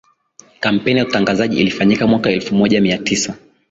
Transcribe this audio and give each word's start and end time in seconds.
kampeini 0.59 0.99
ya 0.99 1.05
utangazaji 1.07 1.57
ilifanyika 1.61 2.07
mwaka 2.07 2.29
elfu 2.31 2.55
moja 2.55 2.81
mia 2.81 2.97
tisa 2.97 3.35